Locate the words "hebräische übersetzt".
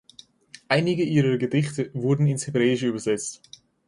2.47-3.39